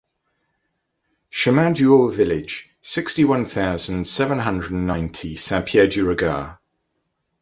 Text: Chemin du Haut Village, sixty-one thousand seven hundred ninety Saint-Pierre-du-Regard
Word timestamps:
Chemin 1.29 1.69
du 1.73 1.85
Haut 1.89 2.07
Village, 2.11 2.75
sixty-one 2.81 3.45
thousand 3.45 4.07
seven 4.07 4.39
hundred 4.39 4.71
ninety 4.71 5.35
Saint-Pierre-du-Regard 5.35 6.57